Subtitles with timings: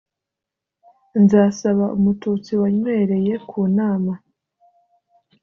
[1.23, 4.13] Nzasaba Umututsi wanywereye ku nama,